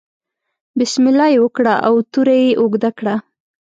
[0.79, 3.15] بسم الله یې وکړه او توره یې اوږده کړه.